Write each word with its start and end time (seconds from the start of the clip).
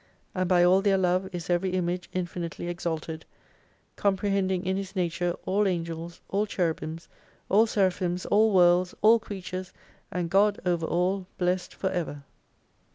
And 0.33 0.49
by 0.49 0.63
all 0.63 0.81
their 0.81 0.97
love 0.97 1.29
is 1.31 1.47
every 1.47 1.73
Image 1.73 2.09
infinitely 2.11 2.67
exalted 2.67 3.23
Comprehending 3.95 4.65
in 4.65 4.75
his 4.75 4.95
nature 4.95 5.35
all 5.45 5.67
Angels, 5.67 6.21
all 6.27 6.47
Cherubims, 6.47 7.07
all 7.49 7.67
Seraphims, 7.67 8.25
all 8.25 8.51
Worlds, 8.51 8.95
all 9.03 9.19
Creatures, 9.19 9.71
and 10.11 10.31
GOD 10.31 10.59
over 10.65 10.87
all 10.87 11.27
Blessed 11.37 11.75
for 11.75 11.91
ever. 11.91 12.23